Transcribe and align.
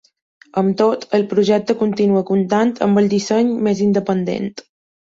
Amb 0.61 0.71
tot, 0.79 1.05
el 1.17 1.25
projecte 1.35 1.77
continua 1.83 2.25
comptant 2.33 2.75
amb 2.89 3.05
el 3.05 3.13
disseny 3.15 3.55
més 3.71 3.89
independent. 3.93 4.53